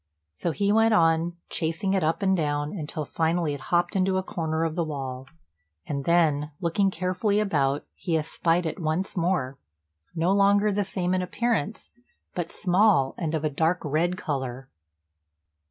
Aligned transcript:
So 0.33 0.49
he 0.49 0.71
went 0.71 0.95
on, 0.95 1.37
chasing 1.47 1.93
it 1.93 2.03
up 2.03 2.23
and 2.23 2.35
down, 2.35 2.71
until 2.73 3.05
finally 3.05 3.53
it 3.53 3.59
hopped 3.69 3.95
into 3.95 4.17
a 4.17 4.23
corner 4.23 4.63
of 4.63 4.73
the 4.75 4.83
wall; 4.83 5.27
and 5.85 6.05
then, 6.05 6.49
looking 6.59 6.89
carefully 6.89 7.39
about, 7.39 7.85
he 7.93 8.17
espied 8.17 8.65
it 8.65 8.81
once 8.81 9.15
more, 9.15 9.59
no 10.15 10.31
longer 10.31 10.71
the 10.71 10.83
same 10.85 11.13
in 11.13 11.21
appearance, 11.21 11.91
but 12.33 12.51
small, 12.51 13.13
and 13.19 13.35
of 13.35 13.43
a 13.43 13.49
dark 13.51 13.79
red 13.85 14.17
colour. 14.17 14.69